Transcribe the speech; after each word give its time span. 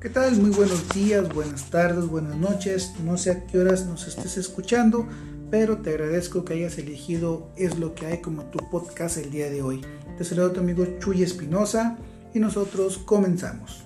¿Qué 0.00 0.08
tal? 0.08 0.34
Muy 0.40 0.48
buenos 0.48 0.88
días, 0.94 1.28
buenas 1.34 1.68
tardes, 1.68 2.06
buenas 2.06 2.34
noches. 2.34 2.94
No 3.04 3.18
sé 3.18 3.32
a 3.32 3.44
qué 3.44 3.58
horas 3.58 3.84
nos 3.84 4.08
estés 4.08 4.38
escuchando, 4.38 5.06
pero 5.50 5.76
te 5.82 5.90
agradezco 5.90 6.42
que 6.42 6.54
hayas 6.54 6.78
elegido 6.78 7.50
Es 7.54 7.78
lo 7.78 7.94
que 7.94 8.06
hay 8.06 8.22
como 8.22 8.44
tu 8.44 8.60
podcast 8.70 9.18
el 9.18 9.30
día 9.30 9.50
de 9.50 9.60
hoy. 9.60 9.82
Te 10.16 10.24
saludo 10.24 10.52
tu 10.52 10.60
amigo 10.60 10.86
Chuy 11.00 11.22
Espinosa 11.22 11.98
y 12.32 12.38
nosotros 12.38 12.96
comenzamos. 12.96 13.84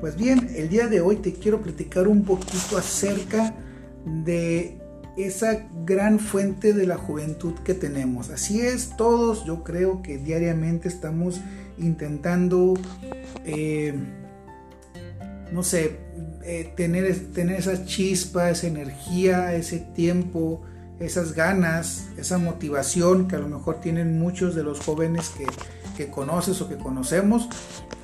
Pues 0.00 0.16
bien, 0.16 0.48
el 0.54 0.68
día 0.68 0.86
de 0.86 1.00
hoy 1.00 1.16
te 1.16 1.32
quiero 1.32 1.60
platicar 1.60 2.06
un 2.06 2.22
poquito 2.22 2.78
acerca 2.78 3.52
de 4.06 4.78
esa 5.16 5.66
gran 5.84 6.18
fuente 6.18 6.72
de 6.72 6.86
la 6.86 6.96
juventud 6.96 7.54
que 7.64 7.74
tenemos. 7.74 8.30
Así 8.30 8.60
es, 8.60 8.96
todos 8.96 9.44
yo 9.44 9.62
creo 9.62 10.02
que 10.02 10.18
diariamente 10.18 10.88
estamos 10.88 11.40
intentando, 11.78 12.74
eh, 13.44 13.94
no 15.52 15.62
sé, 15.62 15.98
eh, 16.42 16.72
tener, 16.76 17.32
tener 17.32 17.60
esa 17.60 17.84
chispa, 17.84 18.50
esa 18.50 18.66
energía, 18.66 19.54
ese 19.54 19.78
tiempo, 19.78 20.62
esas 20.98 21.32
ganas, 21.32 22.08
esa 22.16 22.38
motivación 22.38 23.28
que 23.28 23.36
a 23.36 23.40
lo 23.40 23.48
mejor 23.48 23.80
tienen 23.80 24.18
muchos 24.18 24.54
de 24.54 24.62
los 24.62 24.80
jóvenes 24.80 25.30
que, 25.30 25.46
que 25.96 26.10
conoces 26.10 26.60
o 26.60 26.68
que 26.68 26.76
conocemos. 26.76 27.48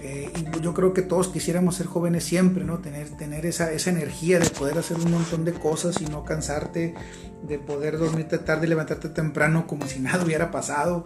Eh, 0.02 0.32
y 0.34 0.60
yo 0.60 0.72
creo 0.72 0.94
que 0.94 1.02
todos 1.02 1.28
quisiéramos 1.28 1.76
ser 1.76 1.86
jóvenes 1.86 2.24
siempre, 2.24 2.64
¿no? 2.64 2.78
Tener, 2.78 3.10
tener 3.10 3.44
esa, 3.44 3.70
esa 3.70 3.90
energía 3.90 4.38
de 4.38 4.48
poder 4.48 4.78
hacer 4.78 4.96
un 4.96 5.10
montón 5.10 5.44
de 5.44 5.52
cosas 5.52 6.00
y 6.00 6.06
no 6.06 6.24
cansarte, 6.24 6.94
de 7.42 7.58
poder 7.58 7.98
dormirte 7.98 8.38
tarde 8.38 8.66
y 8.66 8.70
levantarte 8.70 9.10
temprano 9.10 9.66
como 9.66 9.86
si 9.86 10.00
nada 10.00 10.24
hubiera 10.24 10.50
pasado. 10.50 11.04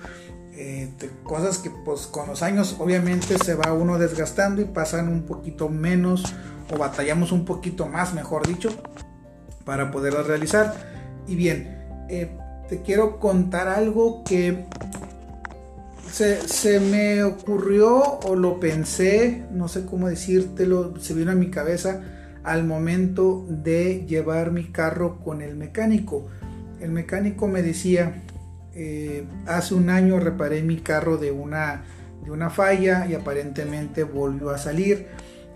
Eh, 0.56 0.92
cosas 1.24 1.58
que 1.58 1.70
pues 1.84 2.06
con 2.06 2.28
los 2.28 2.42
años 2.44 2.76
obviamente 2.78 3.36
se 3.38 3.56
va 3.56 3.72
uno 3.72 3.98
desgastando 3.98 4.62
y 4.62 4.66
pasan 4.66 5.08
un 5.08 5.24
poquito 5.24 5.68
menos 5.68 6.32
o 6.72 6.78
batallamos 6.78 7.32
un 7.32 7.44
poquito 7.44 7.88
más, 7.88 8.14
mejor 8.14 8.46
dicho, 8.46 8.70
para 9.64 9.90
poderlas 9.90 10.28
realizar. 10.28 10.74
Y 11.26 11.34
bien, 11.34 12.06
eh, 12.08 12.36
te 12.68 12.82
quiero 12.82 13.18
contar 13.18 13.66
algo 13.66 14.22
que 14.22 14.66
se, 16.14 16.78
me 16.78 17.24
ocurrió 17.24 18.20
o 18.20 18.36
lo 18.36 18.60
pensé, 18.60 19.46
no 19.50 19.66
sé 19.66 19.84
cómo 19.84 20.08
decírtelo, 20.08 20.94
se 21.00 21.12
vino 21.12 21.32
a 21.32 21.34
mi 21.34 21.50
cabeza 21.50 22.02
al 22.44 22.64
momento 22.64 23.44
de 23.48 24.04
llevar 24.06 24.52
mi 24.52 24.70
carro 24.70 25.18
con 25.18 25.42
el 25.42 25.56
mecánico. 25.56 26.28
El 26.80 26.92
mecánico 26.92 27.48
me 27.48 27.62
decía, 27.62 28.22
eh, 28.74 29.26
hace 29.46 29.74
un 29.74 29.90
año 29.90 30.20
reparé 30.20 30.62
mi 30.62 30.76
carro 30.76 31.16
de 31.16 31.32
una, 31.32 31.82
de 32.24 32.30
una 32.30 32.48
falla 32.48 33.06
y 33.06 33.14
aparentemente 33.14 34.04
volvió 34.04 34.50
a 34.50 34.58
salir. 34.58 35.08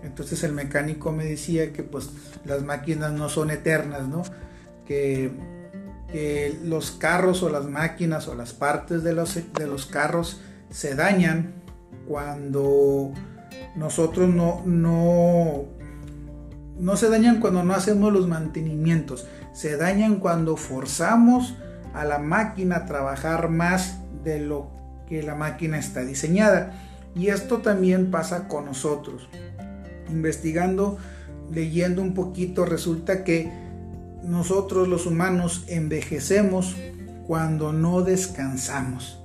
Entonces 0.03 0.43
el 0.43 0.51
mecánico 0.51 1.13
me 1.13 1.23
decía 1.23 1.71
que 1.71 1.83
pues 1.83 2.09
las 2.43 2.63
máquinas 2.63 3.13
no 3.13 3.29
son 3.29 3.51
eternas, 3.51 4.09
¿no? 4.09 4.23
Que, 4.85 5.31
que 6.11 6.59
los 6.65 6.91
carros 6.91 7.43
o 7.43 7.49
las 7.49 7.65
máquinas 7.65 8.27
o 8.27 8.35
las 8.35 8.51
partes 8.51 9.03
de 9.03 9.13
los, 9.13 9.35
de 9.53 9.67
los 9.67 9.85
carros 9.85 10.41
se 10.69 10.95
dañan 10.95 11.53
cuando 12.07 13.13
nosotros 13.75 14.29
no, 14.29 14.61
no, 14.65 15.65
no 16.79 16.97
se 16.97 17.09
dañan 17.09 17.39
cuando 17.39 17.63
no 17.63 17.73
hacemos 17.73 18.11
los 18.13 18.27
mantenimientos, 18.27 19.27
se 19.53 19.77
dañan 19.77 20.17
cuando 20.17 20.57
forzamos 20.57 21.55
a 21.93 22.05
la 22.05 22.19
máquina 22.19 22.77
a 22.77 22.85
trabajar 22.85 23.49
más 23.49 23.99
de 24.23 24.39
lo 24.39 24.71
que 25.07 25.23
la 25.23 25.35
máquina 25.35 25.77
está 25.77 26.01
diseñada. 26.01 26.73
Y 27.15 27.29
esto 27.29 27.57
también 27.57 28.11
pasa 28.11 28.47
con 28.47 28.65
nosotros. 28.65 29.27
Investigando, 30.09 30.97
leyendo 31.51 32.01
un 32.01 32.13
poquito, 32.13 32.65
resulta 32.65 33.23
que 33.23 33.51
nosotros 34.23 34.87
los 34.87 35.05
humanos 35.05 35.65
envejecemos 35.67 36.75
cuando 37.25 37.73
no 37.73 38.01
descansamos. 38.01 39.18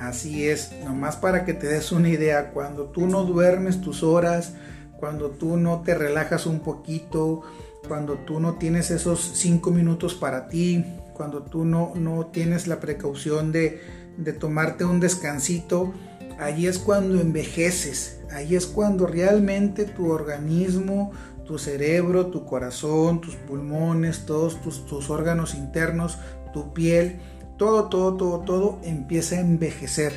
Así 0.00 0.48
es, 0.48 0.72
nomás 0.82 1.16
para 1.16 1.44
que 1.44 1.52
te 1.52 1.66
des 1.66 1.92
una 1.92 2.08
idea, 2.08 2.52
cuando 2.52 2.84
tú 2.86 3.06
no 3.06 3.24
duermes 3.24 3.82
tus 3.82 4.02
horas, 4.02 4.54
cuando 4.98 5.28
tú 5.30 5.58
no 5.58 5.82
te 5.82 5.94
relajas 5.94 6.46
un 6.46 6.60
poquito, 6.60 7.42
cuando 7.86 8.14
tú 8.14 8.40
no 8.40 8.54
tienes 8.54 8.90
esos 8.90 9.20
cinco 9.34 9.70
minutos 9.70 10.14
para 10.14 10.48
ti, 10.48 10.86
cuando 11.12 11.42
tú 11.42 11.66
no, 11.66 11.92
no 11.96 12.28
tienes 12.28 12.66
la 12.66 12.80
precaución 12.80 13.52
de, 13.52 13.82
de 14.16 14.32
tomarte 14.32 14.86
un 14.86 15.00
descansito, 15.00 15.92
ahí 16.38 16.66
es 16.66 16.78
cuando 16.78 17.20
envejeces, 17.20 18.20
ahí 18.30 18.56
es 18.56 18.64
cuando 18.66 19.06
realmente 19.06 19.84
tu 19.84 20.10
organismo, 20.10 21.12
tu 21.44 21.58
cerebro, 21.58 22.28
tu 22.28 22.46
corazón, 22.46 23.20
tus 23.20 23.36
pulmones, 23.36 24.24
todos 24.24 24.62
tus, 24.62 24.86
tus 24.86 25.10
órganos 25.10 25.54
internos, 25.54 26.16
tu 26.54 26.72
piel, 26.72 27.20
todo, 27.60 27.90
todo, 27.90 28.14
todo, 28.14 28.38
todo 28.40 28.78
empieza 28.84 29.36
a 29.36 29.40
envejecer. 29.40 30.14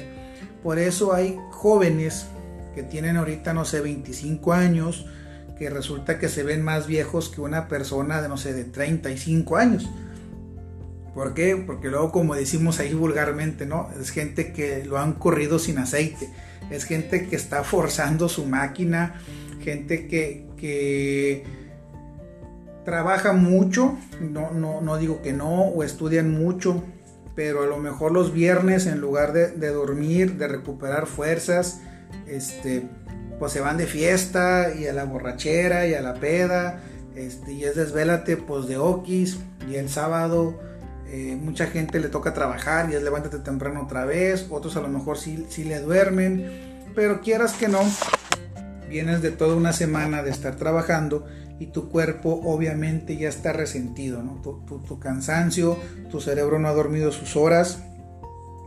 Por 0.63 0.79
eso 0.79 1.13
hay 1.13 1.37
jóvenes 1.51 2.27
que 2.73 2.83
tienen 2.83 3.17
ahorita, 3.17 3.53
no 3.53 3.65
sé, 3.65 3.81
25 3.81 4.53
años, 4.53 5.05
que 5.59 5.69
resulta 5.69 6.19
que 6.19 6.29
se 6.29 6.43
ven 6.43 6.61
más 6.61 6.87
viejos 6.87 7.27
que 7.27 7.41
una 7.41 7.67
persona 7.67 8.21
de, 8.21 8.29
no 8.29 8.37
sé, 8.37 8.53
de 8.53 8.63
35 8.63 9.57
años. 9.57 9.89
¿Por 11.13 11.33
qué? 11.33 11.57
Porque 11.57 11.89
luego, 11.89 12.13
como 12.13 12.33
decimos 12.33 12.79
ahí 12.79 12.93
vulgarmente, 12.93 13.65
¿no? 13.65 13.89
Es 13.99 14.11
gente 14.11 14.53
que 14.53 14.85
lo 14.85 14.97
han 14.97 15.11
corrido 15.11 15.59
sin 15.59 15.79
aceite. 15.79 16.29
Es 16.71 16.85
gente 16.85 17.27
que 17.27 17.35
está 17.35 17.65
forzando 17.65 18.29
su 18.29 18.45
máquina. 18.45 19.19
Gente 19.61 20.07
que, 20.07 20.47
que 20.55 21.43
trabaja 22.85 23.33
mucho. 23.33 23.97
No, 24.21 24.51
no, 24.51 24.79
no 24.79 24.97
digo 24.97 25.21
que 25.21 25.33
no. 25.33 25.63
O 25.63 25.83
estudian 25.83 26.31
mucho 26.31 26.81
pero 27.35 27.63
a 27.63 27.65
lo 27.65 27.77
mejor 27.77 28.11
los 28.11 28.33
viernes 28.33 28.85
en 28.85 28.99
lugar 28.99 29.33
de, 29.33 29.69
dormir, 29.69 30.37
de 30.37 30.47
recuperar 30.47 31.07
fuerzas, 31.07 31.81
este, 32.27 32.87
pues 33.39 33.51
se 33.51 33.59
van 33.59 33.77
de 33.77 33.87
fiesta 33.87 34.73
y 34.75 34.87
a 34.87 34.93
la 34.93 35.05
borrachera 35.05 35.87
y 35.87 35.93
a 35.93 36.01
la 36.01 36.15
peda, 36.15 36.81
este, 37.15 37.53
y 37.53 37.63
es 37.63 37.75
desvélate 37.75 38.37
pues 38.37 38.67
de 38.67 38.77
okis, 38.77 39.39
y 39.69 39.75
el 39.75 39.89
sábado 39.89 40.59
eh, 41.07 41.37
mucha 41.39 41.67
gente 41.67 41.99
le 41.99 42.09
toca 42.09 42.33
trabajar 42.33 42.89
y 42.89 42.95
es 42.95 43.03
levántate 43.03 43.39
temprano 43.39 43.83
otra 43.83 44.05
vez, 44.05 44.47
otros 44.49 44.75
a 44.77 44.81
lo 44.81 44.89
mejor 44.89 45.17
sí, 45.17 45.45
sí 45.49 45.63
le 45.63 45.79
duermen, 45.79 46.91
pero 46.95 47.21
quieras 47.21 47.53
que 47.53 47.67
no, 47.67 47.81
vienes 48.93 49.23
de 49.23 49.31
toda 49.31 49.55
una 49.55 49.73
semana 49.73 50.21
de 50.21 50.29
estar 50.29 50.55
trabajando 50.55 51.25
y 51.57 51.67
tu 51.67 51.89
cuerpo 51.89 52.41
obviamente 52.43 53.17
ya 53.17 53.27
está 53.27 53.51
resentido, 53.51 54.21
¿no? 54.21 54.39
tu, 54.39 54.99
cansancio, 54.99 55.79
tu 56.11 56.21
cerebro 56.21 56.59
no 56.59 56.67
ha 56.67 56.73
dormido 56.73 57.11
sus 57.11 57.35
horas, 57.35 57.79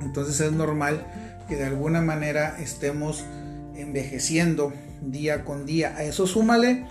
entonces 0.00 0.40
es 0.40 0.50
normal 0.50 1.06
que 1.48 1.54
de 1.54 1.66
alguna 1.66 2.02
manera 2.02 2.56
estemos 2.58 3.24
envejeciendo 3.76 4.72
día 5.00 5.44
con 5.44 5.64
día. 5.64 5.94
A 5.96 6.02
eso 6.02 6.26
súmale 6.26 6.86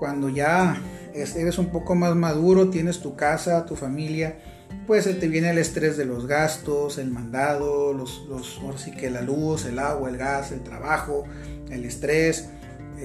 cuando 0.00 0.28
ya 0.28 0.76
eres 1.14 1.58
un 1.58 1.66
poco 1.66 1.94
más 1.94 2.16
maduro, 2.16 2.68
tienes 2.68 2.98
tu 2.98 3.14
casa, 3.14 3.64
tu 3.64 3.76
familia, 3.76 4.38
pues 4.88 5.04
te 5.04 5.28
viene 5.28 5.50
el 5.50 5.58
estrés 5.58 5.96
de 5.96 6.04
los 6.04 6.26
gastos, 6.26 6.98
el 6.98 7.12
mandado, 7.12 7.92
los, 7.92 8.26
los, 8.28 8.60
sí 8.80 8.90
que 8.90 9.08
la 9.08 9.20
luz, 9.20 9.66
el 9.66 9.78
agua, 9.78 10.10
el 10.10 10.16
gas, 10.16 10.50
el 10.50 10.64
trabajo, 10.64 11.22
el 11.70 11.84
estrés 11.84 12.48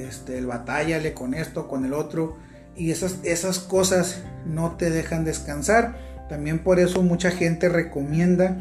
este, 0.06 0.38
el 0.38 0.46
batállale 0.46 1.14
con 1.14 1.34
esto, 1.34 1.68
con 1.68 1.86
el 1.86 1.94
otro, 1.94 2.38
y 2.76 2.92
esas, 2.92 3.18
esas 3.24 3.60
cosas 3.60 4.24
no 4.46 4.76
te 4.78 4.90
dejan 4.90 5.26
descansar. 5.26 5.98
También 6.30 6.60
por 6.60 6.80
eso 6.80 7.02
mucha 7.02 7.32
gente 7.32 7.70
recomienda 7.70 8.58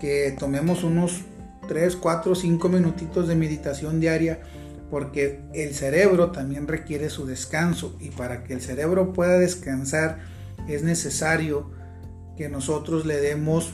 que 0.00 0.34
tomemos 0.38 0.84
unos 0.84 1.22
3, 1.68 1.96
4, 1.96 2.34
5 2.34 2.68
minutitos 2.68 3.28
de 3.28 3.36
meditación 3.36 4.00
diaria 4.00 4.40
porque 4.90 5.40
el 5.54 5.74
cerebro 5.74 6.30
también 6.30 6.68
requiere 6.68 7.10
su 7.10 7.26
descanso 7.26 7.96
y 8.00 8.10
para 8.10 8.44
que 8.44 8.52
el 8.52 8.60
cerebro 8.60 9.12
pueda 9.12 9.38
descansar 9.38 10.18
es 10.68 10.82
necesario 10.82 11.70
que 12.36 12.48
nosotros 12.48 13.06
le 13.06 13.16
demos, 13.16 13.72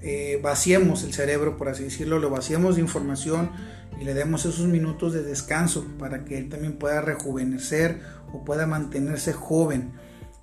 eh, 0.00 0.38
vaciemos 0.42 1.04
el 1.04 1.12
cerebro, 1.12 1.56
por 1.56 1.68
así 1.68 1.84
decirlo, 1.84 2.18
lo 2.18 2.30
vaciemos 2.30 2.76
de 2.76 2.82
información, 2.82 3.50
y 4.00 4.04
le 4.04 4.14
demos 4.14 4.44
esos 4.44 4.66
minutos 4.66 5.12
de 5.12 5.22
descanso 5.22 5.86
para 5.98 6.24
que 6.24 6.38
él 6.38 6.48
también 6.48 6.74
pueda 6.74 7.00
rejuvenecer 7.00 8.00
o 8.32 8.44
pueda 8.44 8.66
mantenerse 8.66 9.32
joven. 9.32 9.92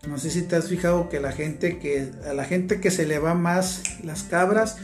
No 0.08 0.18
sé 0.18 0.32
si 0.32 0.42
te 0.42 0.56
has 0.56 0.68
fijado 0.68 1.10
que 1.10 1.20
la 1.20 1.32
gente 1.32 1.78
que 1.78 2.12
a 2.28 2.34
la 2.34 2.46
gente 2.46 2.80
que 2.80 2.90
se 2.90 3.06
le 3.06 3.20
va 3.20 3.36
más 3.36 3.84
las 4.04 4.24
cabras 4.24 4.78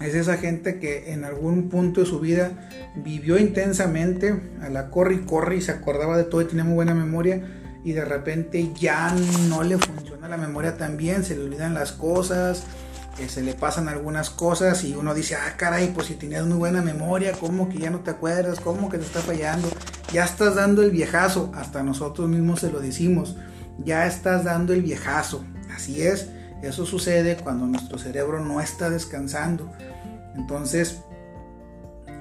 es 0.00 0.14
esa 0.14 0.36
gente 0.36 0.78
que 0.78 1.12
en 1.12 1.24
algún 1.24 1.68
punto 1.68 2.00
de 2.00 2.06
su 2.06 2.18
vida 2.18 2.68
vivió 2.96 3.38
intensamente, 3.38 4.34
a 4.60 4.68
la 4.68 4.90
corre 4.90 5.14
y 5.14 5.18
corre 5.18 5.56
y 5.56 5.60
se 5.60 5.72
acordaba 5.72 6.16
de 6.16 6.24
todo 6.24 6.40
y 6.42 6.46
tenía 6.46 6.64
muy 6.64 6.74
buena 6.74 6.94
memoria 6.94 7.42
y 7.84 7.92
de 7.92 8.04
repente 8.04 8.70
ya 8.78 9.14
no 9.48 9.62
le 9.62 9.78
funciona 9.78 10.28
la 10.28 10.36
memoria 10.36 10.76
tan 10.76 10.96
bien, 10.96 11.24
se 11.24 11.36
le 11.36 11.44
olvidan 11.44 11.74
las 11.74 11.92
cosas, 11.92 12.64
que 13.16 13.28
se 13.28 13.42
le 13.42 13.54
pasan 13.54 13.88
algunas 13.88 14.30
cosas 14.30 14.84
y 14.84 14.94
uno 14.94 15.14
dice, 15.14 15.34
ah, 15.34 15.54
caray, 15.56 15.92
pues 15.94 16.06
si 16.06 16.14
tenías 16.14 16.46
muy 16.46 16.56
buena 16.56 16.82
memoria, 16.82 17.32
¿cómo 17.32 17.68
que 17.68 17.78
ya 17.78 17.90
no 17.90 18.00
te 18.00 18.10
acuerdas? 18.10 18.60
¿Cómo 18.60 18.88
que 18.88 18.98
te 18.98 19.04
está 19.04 19.20
fallando? 19.20 19.68
Ya 20.12 20.24
estás 20.24 20.54
dando 20.54 20.82
el 20.82 20.90
viejazo, 20.90 21.52
hasta 21.54 21.82
nosotros 21.82 22.28
mismos 22.28 22.60
se 22.60 22.70
lo 22.70 22.80
decimos, 22.80 23.36
ya 23.84 24.06
estás 24.06 24.44
dando 24.44 24.72
el 24.72 24.82
viejazo. 24.82 25.44
Así 25.74 26.02
es, 26.02 26.28
eso 26.62 26.86
sucede 26.86 27.36
cuando 27.36 27.66
nuestro 27.66 27.98
cerebro 27.98 28.40
no 28.40 28.60
está 28.60 28.88
descansando. 28.88 29.70
Entonces, 30.34 31.02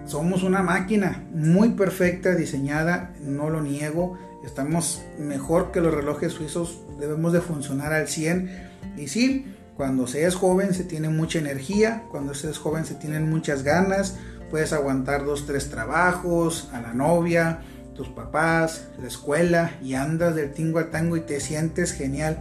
somos 0.05 0.43
una 0.43 0.61
máquina 0.61 1.23
muy 1.33 1.69
perfecta, 1.69 2.35
diseñada, 2.35 3.13
no 3.21 3.49
lo 3.49 3.61
niego. 3.61 4.17
Estamos 4.43 5.01
mejor 5.19 5.71
que 5.71 5.79
los 5.79 5.93
relojes 5.93 6.33
suizos, 6.33 6.81
debemos 6.99 7.31
de 7.33 7.41
funcionar 7.41 7.93
al 7.93 8.07
100. 8.07 8.71
Y 8.97 9.07
sí, 9.07 9.45
cuando 9.81 10.05
se 10.05 10.27
es 10.27 10.35
joven 10.35 10.75
se 10.75 10.83
tiene 10.83 11.09
mucha 11.09 11.39
energía, 11.39 12.03
cuando 12.11 12.35
se 12.35 12.51
es 12.51 12.59
joven 12.59 12.85
se 12.85 12.93
tienen 12.93 13.27
muchas 13.27 13.63
ganas, 13.63 14.15
puedes 14.51 14.73
aguantar 14.73 15.25
dos, 15.25 15.47
tres 15.47 15.71
trabajos, 15.71 16.69
a 16.71 16.81
la 16.81 16.93
novia, 16.93 17.61
tus 17.95 18.07
papás, 18.07 18.89
la 19.01 19.07
escuela 19.07 19.71
y 19.81 19.95
andas 19.95 20.35
del 20.35 20.51
tingo 20.53 20.77
al 20.77 20.91
tango 20.91 21.17
y 21.17 21.21
te 21.21 21.39
sientes 21.39 21.93
genial. 21.93 22.37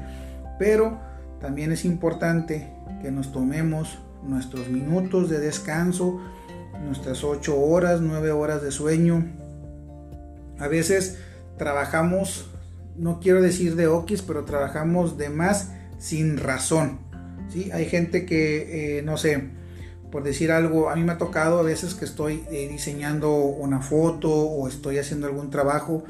Pero 0.59 1.01
también 1.41 1.73
es 1.73 1.87
importante 1.87 2.75
que 3.01 3.11
nos 3.11 3.33
tomemos 3.33 3.99
nuestros 4.23 4.69
minutos 4.69 5.31
de 5.31 5.41
descanso, 5.41 6.21
nuestras 6.85 7.25
8 7.25 7.59
horas, 7.59 8.03
9 8.03 8.33
horas 8.33 8.61
de 8.61 8.71
sueño. 8.71 9.25
A 10.59 10.69
veces 10.69 11.17
trabajamos, 11.57 12.51
no 12.99 13.19
quiero 13.19 13.41
decir 13.41 13.77
de 13.77 13.87
okis, 13.87 14.21
pero 14.21 14.45
trabajamos 14.45 15.17
de 15.17 15.31
más 15.31 15.71
sin 15.99 16.37
razón. 16.37 17.09
¿Sí? 17.53 17.71
Hay 17.73 17.87
gente 17.87 18.27
que, 18.27 18.99
eh, 18.99 19.03
no 19.03 19.17
sé, 19.17 19.49
por 20.11 20.23
decir 20.23 20.51
algo, 20.53 20.91
a 20.91 20.97
mí 20.97 21.05
me 21.05 21.13
ha 21.13 21.19
tocado 21.19 21.59
a 21.61 21.63
veces 21.63 21.95
que 21.95 22.05
estoy 22.05 22.45
eh, 22.51 22.69
diseñando 22.71 23.35
una 23.35 23.81
foto 23.81 24.31
o 24.31 24.69
estoy 24.69 24.99
haciendo 24.99 25.27
algún 25.27 25.51
trabajo, 25.51 26.05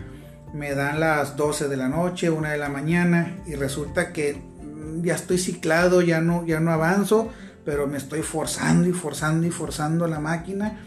me 0.55 0.75
dan 0.75 1.01
las 1.01 1.37
12 1.37 1.69
de 1.69 1.77
la 1.77 1.89
noche, 1.89 2.31
1 2.31 2.49
de 2.49 2.59
la 2.59 2.69
mañana 2.69 3.39
y 3.47 3.55
resulta 3.55 4.13
que 4.13 4.35
mm, 4.35 5.05
ya 5.05 5.15
estoy 5.15 5.39
ciclado, 5.39 6.03
ya 6.03 6.21
no, 6.21 6.47
ya 6.47 6.61
no 6.61 6.73
avanzo 6.73 7.31
pero 7.65 7.87
me 7.87 7.99
estoy 7.99 8.23
forzando 8.23 8.89
y 8.89 8.93
forzando 8.93 9.47
y 9.47 9.51
forzando 9.51 10.07
la 10.07 10.19
máquina 10.19 10.79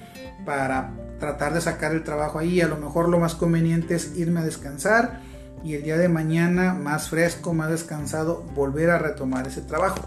para 0.45 0.91
tratar 1.19 1.53
de 1.53 1.61
sacar 1.61 1.94
el 1.94 2.03
trabajo 2.03 2.39
ahí. 2.39 2.61
A 2.61 2.67
lo 2.67 2.77
mejor 2.77 3.09
lo 3.09 3.19
más 3.19 3.35
conveniente 3.35 3.95
es 3.95 4.15
irme 4.17 4.41
a 4.41 4.44
descansar 4.44 5.21
y 5.63 5.75
el 5.75 5.83
día 5.83 5.97
de 5.97 6.09
mañana 6.09 6.73
más 6.73 7.09
fresco, 7.09 7.53
más 7.53 7.69
descansado, 7.69 8.44
volver 8.53 8.89
a 8.89 8.97
retomar 8.97 9.47
ese 9.47 9.61
trabajo. 9.61 10.06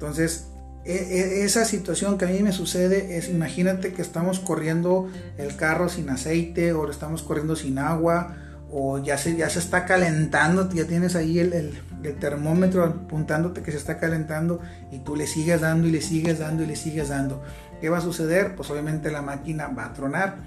Entonces, 0.00 0.46
e, 0.86 0.94
e, 0.94 1.44
esa 1.44 1.66
situación 1.66 2.16
que 2.16 2.24
a 2.24 2.28
mí 2.28 2.40
me 2.40 2.52
sucede 2.52 3.18
es, 3.18 3.28
imagínate 3.28 3.92
que 3.92 4.00
estamos 4.00 4.40
corriendo 4.40 5.10
el 5.36 5.54
carro 5.56 5.90
sin 5.90 6.08
aceite 6.08 6.72
o 6.72 6.90
estamos 6.90 7.22
corriendo 7.22 7.54
sin 7.54 7.78
agua 7.78 8.36
o 8.72 8.98
ya 8.98 9.18
se, 9.18 9.36
ya 9.36 9.50
se 9.50 9.58
está 9.58 9.84
calentando, 9.84 10.70
ya 10.70 10.86
tienes 10.86 11.16
ahí 11.16 11.38
el 11.38 11.52
el 12.02 12.16
termómetro 12.16 12.84
apuntándote 12.84 13.62
que 13.62 13.72
se 13.72 13.76
está 13.76 13.98
calentando 13.98 14.60
y 14.90 14.98
tú 14.98 15.16
le 15.16 15.26
sigues 15.26 15.60
dando 15.60 15.86
y 15.86 15.90
le 15.90 16.00
sigues 16.00 16.38
dando 16.38 16.62
y 16.62 16.66
le 16.66 16.76
sigues 16.76 17.08
dando. 17.08 17.42
¿Qué 17.80 17.88
va 17.88 17.98
a 17.98 18.02
suceder? 18.02 18.56
Pues 18.56 18.70
obviamente 18.70 19.10
la 19.10 19.22
máquina 19.22 19.68
va 19.68 19.86
a 19.86 19.92
tronar. 19.92 20.38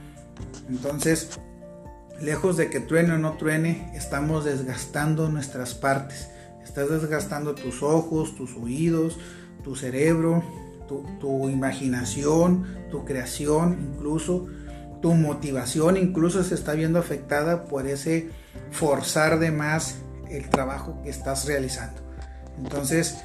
Entonces, 0.70 1.40
lejos 2.20 2.58
de 2.58 2.70
que 2.70 2.80
truene 2.80 3.14
o 3.14 3.18
no 3.18 3.34
truene, 3.34 3.92
estamos 3.96 4.46
desgastando 4.46 5.30
nuestras 5.30 5.74
partes. 5.74 6.30
Estás 6.64 6.90
desgastando 6.90 7.56
tus 7.56 7.84
ojos, 7.84 8.36
tus 8.36 8.56
oídos, 8.56 9.20
tu 9.64 9.76
cerebro, 9.76 10.44
tu, 10.88 11.06
tu 11.20 11.50
imaginación, 11.50 12.66
tu 12.92 13.06
creación, 13.06 13.78
incluso 13.94 14.48
tu 15.02 15.14
motivación, 15.14 15.98
incluso 15.98 16.44
se 16.44 16.56
está 16.56 16.74
viendo 16.74 17.00
afectada 17.00 17.66
por 17.66 17.88
ese 17.88 18.30
forzar 18.72 19.40
de 19.40 19.52
más 19.52 19.98
el 20.30 20.50
trabajo 20.50 21.02
que 21.04 21.10
estás 21.10 21.46
realizando. 21.46 22.02
Entonces, 22.58 23.18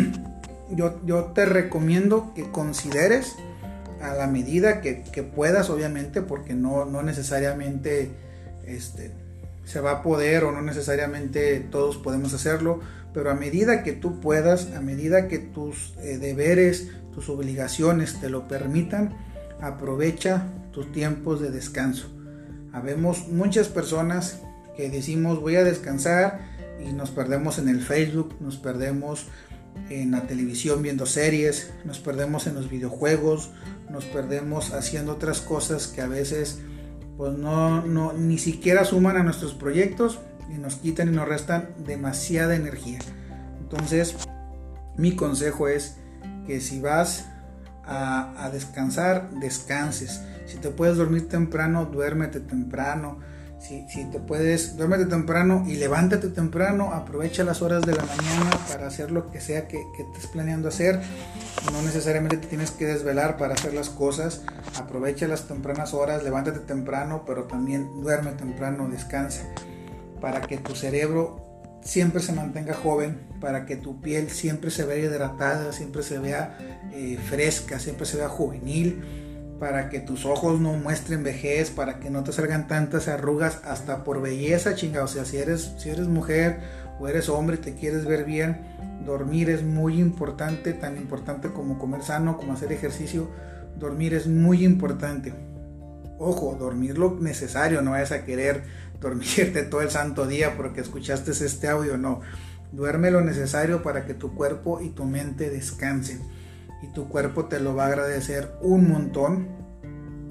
yo, 0.70 1.00
yo 1.04 1.24
te 1.26 1.46
recomiendo 1.46 2.32
que 2.34 2.50
consideres 2.50 3.36
a 4.02 4.14
la 4.14 4.26
medida 4.26 4.80
que, 4.80 5.22
puedas, 5.34 5.70
obviamente, 5.70 6.22
porque 6.22 6.54
no, 6.54 6.84
no 6.84 7.02
necesariamente 7.02 8.10
este, 8.64 9.12
se 9.66 9.80
va 9.80 9.90
a 9.90 10.02
poder 10.02 10.44
o 10.44 10.52
no 10.52 10.62
necesariamente 10.62 11.58
todos 11.60 11.96
podemos 11.96 12.32
hacerlo, 12.32 12.80
pero 13.12 13.30
a 13.30 13.34
medida 13.34 13.82
que 13.82 13.92
tú 13.92 14.20
puedas, 14.20 14.72
a 14.72 14.80
medida 14.80 15.26
que 15.26 15.38
tus 15.38 15.94
eh, 15.98 16.18
deberes, 16.18 16.88
tus 17.12 17.28
obligaciones 17.28 18.20
te 18.20 18.30
lo 18.30 18.46
permitan, 18.46 19.16
aprovecha 19.60 20.46
tus 20.70 20.92
tiempos 20.92 21.40
de 21.40 21.50
descanso. 21.50 22.08
Habemos 22.72 23.28
muchas 23.28 23.68
personas 23.68 24.40
que 24.76 24.88
decimos 24.88 25.40
voy 25.40 25.56
a 25.56 25.64
descansar 25.64 26.40
y 26.78 26.92
nos 26.92 27.10
perdemos 27.10 27.58
en 27.58 27.68
el 27.68 27.80
Facebook, 27.80 28.36
nos 28.40 28.56
perdemos 28.58 29.26
en 29.90 30.12
la 30.12 30.28
televisión 30.28 30.82
viendo 30.82 31.06
series, 31.06 31.72
nos 31.84 31.98
perdemos 31.98 32.46
en 32.46 32.54
los 32.54 32.70
videojuegos, 32.70 33.50
nos 33.90 34.04
perdemos 34.04 34.72
haciendo 34.72 35.12
otras 35.12 35.40
cosas 35.40 35.88
que 35.88 36.02
a 36.02 36.06
veces 36.06 36.60
pues 37.16 37.36
no, 37.36 37.82
no 37.82 38.12
ni 38.12 38.38
siquiera 38.38 38.84
suman 38.84 39.16
a 39.16 39.22
nuestros 39.22 39.54
proyectos 39.54 40.18
y 40.54 40.58
nos 40.58 40.76
quitan 40.76 41.08
y 41.08 41.12
nos 41.12 41.28
restan 41.28 41.70
demasiada 41.84 42.54
energía. 42.54 42.98
Entonces, 43.60 44.16
mi 44.96 45.16
consejo 45.16 45.68
es 45.68 45.96
que 46.46 46.60
si 46.60 46.80
vas 46.80 47.28
a, 47.84 48.44
a 48.44 48.50
descansar, 48.50 49.30
descanses. 49.40 50.20
Si 50.46 50.58
te 50.58 50.70
puedes 50.70 50.96
dormir 50.96 51.28
temprano, 51.28 51.86
duérmete 51.86 52.40
temprano 52.40 53.18
si, 53.58 54.04
te 54.12 54.20
puedes, 54.20 54.76
duérmete 54.76 55.06
temprano 55.06 55.64
y 55.66 55.76
levántate 55.76 56.28
temprano, 56.28 56.92
aprovecha 56.92 57.42
las 57.42 57.62
horas 57.62 57.82
de 57.82 57.94
la 57.94 58.04
mañana 58.04 58.50
para 58.68 58.86
hacer 58.86 59.10
lo 59.10 59.30
que 59.30 59.40
sea 59.40 59.66
que, 59.66 59.78
que 59.96 60.02
estés 60.02 60.26
planeando 60.28 60.68
hacer. 60.68 61.00
No 61.72 61.82
necesariamente 61.82 62.36
te 62.36 62.46
tienes 62.46 62.70
que 62.70 62.86
desvelar 62.86 63.36
para 63.36 63.54
hacer 63.54 63.74
las 63.74 63.88
cosas. 63.88 64.42
Aprovecha 64.78 65.26
las 65.26 65.48
tempranas 65.48 65.94
horas, 65.94 66.22
levántate 66.22 66.60
temprano, 66.60 67.24
pero 67.26 67.44
también 67.44 67.88
duerme 68.02 68.32
temprano, 68.32 68.88
descansa. 68.88 69.42
Para 70.20 70.42
que 70.42 70.58
tu 70.58 70.76
cerebro 70.76 71.80
siempre 71.82 72.20
se 72.20 72.32
mantenga 72.32 72.74
joven, 72.74 73.20
para 73.40 73.66
que 73.66 73.76
tu 73.76 74.00
piel 74.00 74.30
siempre 74.30 74.70
se 74.70 74.84
vea 74.84 74.98
hidratada, 74.98 75.72
siempre 75.72 76.02
se 76.02 76.18
vea 76.18 76.58
eh, 76.92 77.18
fresca, 77.28 77.80
siempre 77.80 78.06
se 78.06 78.18
vea 78.18 78.28
juvenil 78.28 79.25
para 79.58 79.88
que 79.88 80.00
tus 80.00 80.26
ojos 80.26 80.60
no 80.60 80.74
muestren 80.74 81.22
vejez, 81.22 81.70
para 81.70 81.98
que 81.98 82.10
no 82.10 82.22
te 82.24 82.32
salgan 82.32 82.66
tantas 82.66 83.08
arrugas, 83.08 83.60
hasta 83.64 84.04
por 84.04 84.20
belleza, 84.20 84.74
chinga. 84.74 85.02
O 85.02 85.08
sea, 85.08 85.24
si 85.24 85.38
eres, 85.38 85.72
si 85.78 85.88
eres 85.88 86.08
mujer 86.08 86.60
o 87.00 87.08
eres 87.08 87.28
hombre 87.28 87.56
y 87.56 87.60
te 87.60 87.74
quieres 87.74 88.04
ver 88.04 88.24
bien, 88.24 88.60
dormir 89.04 89.48
es 89.48 89.62
muy 89.62 89.98
importante, 89.98 90.72
tan 90.72 90.96
importante 90.96 91.48
como 91.48 91.78
comer 91.78 92.02
sano, 92.02 92.36
como 92.36 92.52
hacer 92.52 92.72
ejercicio. 92.72 93.30
Dormir 93.78 94.14
es 94.14 94.26
muy 94.26 94.64
importante. 94.64 95.32
Ojo, 96.18 96.56
dormir 96.58 96.98
lo 96.98 97.18
necesario, 97.18 97.82
no 97.82 97.92
vayas 97.92 98.12
a 98.12 98.24
querer 98.24 98.64
dormirte 99.00 99.62
todo 99.62 99.82
el 99.82 99.90
santo 99.90 100.26
día 100.26 100.56
porque 100.56 100.80
escuchaste 100.80 101.30
este 101.30 101.68
audio, 101.68 101.96
no. 101.96 102.20
Duerme 102.72 103.10
lo 103.10 103.22
necesario 103.22 103.82
para 103.82 104.06
que 104.06 104.12
tu 104.12 104.34
cuerpo 104.34 104.80
y 104.82 104.90
tu 104.90 105.04
mente 105.04 105.48
descansen 105.50 106.20
y 106.82 106.88
tu 106.88 107.08
cuerpo 107.08 107.46
te 107.46 107.60
lo 107.60 107.74
va 107.74 107.84
a 107.84 107.88
agradecer 107.88 108.52
un 108.60 108.88
montón, 108.88 109.56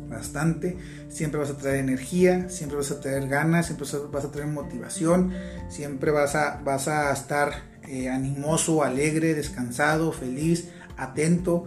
bastante. 0.09 0.77
Siempre 1.09 1.39
vas 1.39 1.49
a 1.49 1.57
traer 1.57 1.77
energía, 1.77 2.49
siempre 2.49 2.77
vas 2.77 2.91
a 2.91 2.99
tener 2.99 3.27
ganas, 3.27 3.67
siempre 3.67 3.87
vas 4.11 4.25
a 4.25 4.31
tener 4.31 4.47
motivación, 4.47 5.33
siempre 5.69 6.11
vas 6.11 6.35
a, 6.35 6.61
vas 6.63 6.87
a 6.87 7.11
estar 7.11 7.75
eh, 7.87 8.09
animoso, 8.09 8.83
alegre, 8.83 9.33
descansado, 9.33 10.11
feliz, 10.11 10.69
atento. 10.97 11.65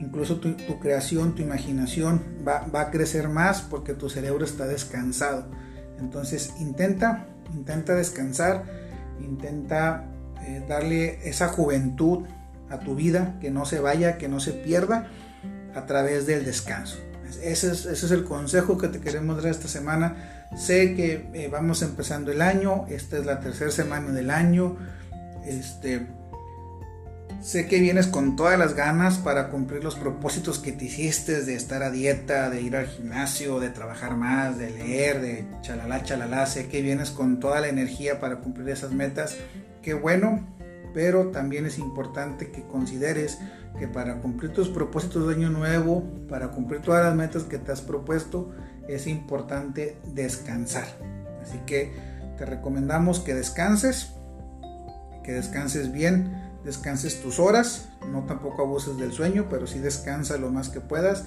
Incluso 0.00 0.40
tu, 0.40 0.56
creación, 0.80 1.34
tu 1.34 1.42
imaginación 1.42 2.22
va, 2.46 2.80
a 2.80 2.90
crecer 2.90 3.28
más 3.28 3.60
porque 3.60 3.92
tu 3.92 4.08
cerebro 4.08 4.44
está 4.44 4.66
descansado. 4.66 5.46
Entonces 5.98 6.54
intenta, 6.58 7.26
intenta 7.52 7.94
descansar, 7.94 8.64
intenta 9.20 10.06
eh, 10.46 10.64
darle 10.66 11.28
esa 11.28 11.48
juventud 11.48 12.24
a 12.70 12.78
tu 12.78 12.94
vida, 12.94 13.34
que 13.40 13.50
no 13.50 13.66
se 13.66 13.80
vaya, 13.80 14.16
que 14.16 14.28
no 14.28 14.40
se 14.40 14.52
pierda 14.52 15.08
a 15.74 15.86
través 15.86 16.26
del 16.26 16.44
descanso. 16.44 16.98
Ese 17.42 17.70
es, 17.70 18.10
el 18.10 18.24
consejo 18.24 18.76
que 18.76 18.88
te 18.88 19.00
queremos 19.00 19.36
dar 19.36 19.50
esta 19.50 19.68
semana. 19.68 20.48
Sé 20.56 20.94
que 20.94 21.30
eh, 21.32 21.48
vamos 21.50 21.82
empezando 21.82 22.32
el 22.32 22.42
año, 22.42 22.86
esta 22.88 23.18
es 23.18 23.26
la 23.26 23.40
tercera 23.40 23.70
semana 23.70 24.10
del 24.10 24.30
año. 24.30 24.76
Este, 25.46 26.06
sé 27.40 27.66
que 27.66 27.80
vienes 27.80 28.08
con 28.08 28.36
todas 28.36 28.58
las 28.58 28.74
ganas 28.74 29.18
para 29.18 29.48
cumplir 29.48 29.84
los 29.84 29.94
propósitos 29.94 30.58
que 30.58 30.72
te 30.72 30.86
hiciste 30.86 31.42
de 31.42 31.54
estar 31.54 31.82
a 31.82 31.90
dieta, 31.90 32.50
de 32.50 32.62
ir 32.62 32.76
al 32.76 32.86
gimnasio, 32.86 33.60
de 33.60 33.70
trabajar 33.70 34.16
más, 34.16 34.58
de 34.58 34.70
leer, 34.70 35.20
de 35.20 35.46
chalala, 35.62 36.02
chalala. 36.02 36.46
Sé 36.46 36.68
que 36.68 36.82
vienes 36.82 37.10
con 37.10 37.38
toda 37.38 37.60
la 37.60 37.68
energía 37.68 38.18
para 38.18 38.40
cumplir 38.40 38.68
esas 38.70 38.90
metas. 38.90 39.36
Qué 39.82 39.94
bueno, 39.94 40.46
pero 40.92 41.28
también 41.28 41.66
es 41.66 41.78
importante 41.78 42.50
que 42.50 42.66
consideres 42.66 43.38
que 43.78 43.88
para 43.88 44.20
cumplir 44.20 44.52
tus 44.52 44.68
propósitos 44.68 45.28
de 45.28 45.34
año 45.34 45.50
nuevo, 45.50 46.04
para 46.28 46.50
cumplir 46.50 46.82
todas 46.82 47.04
las 47.04 47.14
metas 47.14 47.44
que 47.44 47.58
te 47.58 47.72
has 47.72 47.80
propuesto, 47.80 48.50
es 48.88 49.06
importante 49.06 49.98
descansar. 50.14 50.86
Así 51.42 51.58
que 51.66 51.92
te 52.36 52.44
recomendamos 52.44 53.20
que 53.20 53.34
descanses, 53.34 54.12
que 55.22 55.32
descanses 55.32 55.92
bien, 55.92 56.50
descanses 56.64 57.22
tus 57.22 57.38
horas, 57.38 57.88
no 58.10 58.24
tampoco 58.24 58.62
abuses 58.62 58.96
del 58.98 59.12
sueño, 59.12 59.46
pero 59.48 59.66
sí 59.66 59.78
descansa 59.78 60.36
lo 60.38 60.50
más 60.50 60.68
que 60.68 60.80
puedas, 60.80 61.24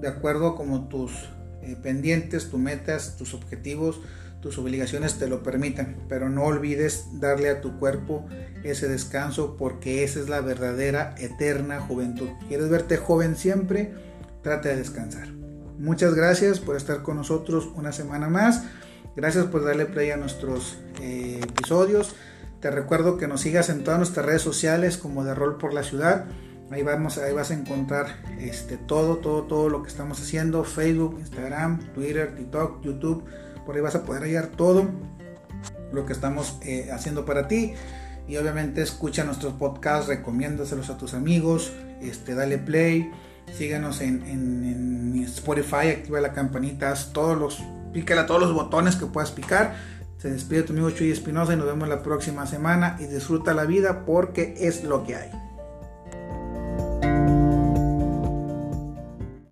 de 0.00 0.08
acuerdo 0.08 0.48
a 0.48 0.56
como 0.56 0.88
tus 0.88 1.30
eh, 1.62 1.76
pendientes, 1.82 2.50
tus 2.50 2.60
metas, 2.60 3.16
tus 3.16 3.34
objetivos, 3.34 4.00
tus 4.44 4.58
obligaciones 4.58 5.18
te 5.18 5.26
lo 5.26 5.42
permitan, 5.42 5.96
pero 6.06 6.28
no 6.28 6.42
olvides 6.44 7.06
darle 7.14 7.48
a 7.48 7.62
tu 7.62 7.78
cuerpo 7.78 8.26
ese 8.62 8.88
descanso 8.88 9.56
porque 9.56 10.04
esa 10.04 10.20
es 10.20 10.28
la 10.28 10.42
verdadera 10.42 11.14
eterna 11.16 11.80
juventud. 11.80 12.28
¿Quieres 12.46 12.68
verte 12.68 12.98
joven 12.98 13.36
siempre? 13.36 13.94
Trata 14.42 14.68
de 14.68 14.76
descansar. 14.76 15.28
Muchas 15.78 16.14
gracias 16.14 16.60
por 16.60 16.76
estar 16.76 17.00
con 17.00 17.16
nosotros 17.16 17.70
una 17.74 17.90
semana 17.92 18.28
más. 18.28 18.64
Gracias 19.16 19.46
por 19.46 19.64
darle 19.64 19.86
play 19.86 20.10
a 20.10 20.18
nuestros 20.18 20.76
eh, 21.00 21.40
episodios. 21.42 22.14
Te 22.60 22.70
recuerdo 22.70 23.16
que 23.16 23.26
nos 23.26 23.40
sigas 23.40 23.70
en 23.70 23.82
todas 23.82 23.98
nuestras 23.98 24.26
redes 24.26 24.42
sociales 24.42 24.98
como 24.98 25.24
de 25.24 25.34
Rol 25.34 25.56
por 25.56 25.72
la 25.72 25.84
Ciudad. 25.84 26.26
Ahí 26.70 26.82
vamos, 26.82 27.16
ahí 27.16 27.32
vas 27.32 27.50
a 27.50 27.54
encontrar 27.54 28.08
este, 28.38 28.76
todo, 28.76 29.16
todo, 29.16 29.44
todo 29.44 29.70
lo 29.70 29.82
que 29.82 29.88
estamos 29.88 30.20
haciendo. 30.20 30.64
Facebook, 30.64 31.16
Instagram, 31.18 31.94
Twitter, 31.94 32.34
TikTok, 32.36 32.82
YouTube 32.82 33.24
por 33.64 33.74
ahí 33.74 33.80
vas 33.80 33.94
a 33.94 34.04
poder 34.04 34.22
hallar 34.22 34.48
todo 34.48 34.88
lo 35.92 36.06
que 36.06 36.12
estamos 36.12 36.58
eh, 36.62 36.90
haciendo 36.92 37.24
para 37.24 37.48
ti. 37.48 37.74
Y 38.26 38.36
obviamente 38.36 38.82
escucha 38.82 39.24
nuestros 39.24 39.54
podcasts, 39.54 40.08
recomiéndaselos 40.08 40.88
a 40.90 40.96
tus 40.96 41.12
amigos, 41.12 41.72
este, 42.00 42.34
dale 42.34 42.58
play, 42.58 43.10
síguenos 43.52 44.00
en, 44.00 45.22
Spotify, 45.24 45.88
activa 45.90 46.20
la 46.20 46.32
campanita, 46.32 46.94
todos 47.12 47.38
los, 47.38 47.60
a 47.60 48.26
todos 48.26 48.40
los 48.40 48.52
botones 48.52 48.96
que 48.96 49.06
puedas 49.06 49.30
picar. 49.30 49.74
Se 50.18 50.30
despide 50.30 50.62
tu 50.62 50.72
amigo 50.72 50.90
Chuy 50.90 51.10
Espinosa 51.10 51.54
y 51.54 51.56
nos 51.56 51.66
vemos 51.66 51.88
la 51.88 52.02
próxima 52.02 52.46
semana 52.46 52.96
y 53.00 53.04
disfruta 53.04 53.52
la 53.52 53.64
vida 53.64 54.04
porque 54.06 54.54
es 54.58 54.84
lo 54.84 55.04
que 55.04 55.16
hay. 55.16 55.30